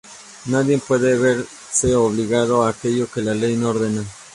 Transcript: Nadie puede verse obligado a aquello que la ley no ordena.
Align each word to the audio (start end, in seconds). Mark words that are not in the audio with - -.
Nadie 0.47 0.79
puede 0.79 1.15
verse 1.15 1.93
obligado 1.95 2.63
a 2.63 2.69
aquello 2.69 3.07
que 3.11 3.21
la 3.21 3.35
ley 3.35 3.55
no 3.55 3.69
ordena. 3.69 4.03